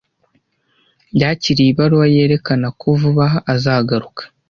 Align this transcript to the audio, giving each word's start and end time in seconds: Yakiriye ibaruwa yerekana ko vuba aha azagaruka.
Yakiriye 1.21 1.69
ibaruwa 1.71 2.05
yerekana 2.15 2.67
ko 2.79 2.85
vuba 2.99 3.23
aha 3.27 3.39
azagaruka. 3.53 4.21